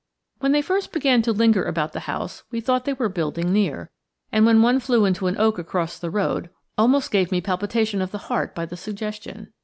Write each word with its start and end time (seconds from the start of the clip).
When 0.39 0.51
they 0.51 0.63
first 0.63 0.91
began 0.91 1.21
to 1.21 1.31
linger 1.31 1.63
about 1.63 1.93
the 1.93 1.99
house 2.09 2.41
we 2.49 2.59
thought 2.59 2.85
they 2.85 2.93
were 2.93 3.07
building 3.07 3.53
near, 3.53 3.91
and 4.31 4.47
when 4.47 4.63
one 4.63 4.79
flew 4.79 5.05
into 5.05 5.27
an 5.27 5.37
oak 5.37 5.59
across 5.59 5.99
the 5.99 6.09
road, 6.09 6.49
almost 6.75 7.11
gave 7.11 7.31
me 7.31 7.39
palpitation 7.39 8.01
of 8.01 8.09
the 8.09 8.17
heart 8.31 8.55
by 8.55 8.65
the 8.65 8.75
suggestion. 8.77 9.53